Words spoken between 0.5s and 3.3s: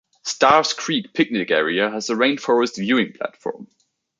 Creek picnic area has a rainforest viewing